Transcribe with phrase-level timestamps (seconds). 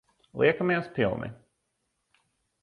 [0.41, 1.29] Liekamies pilni.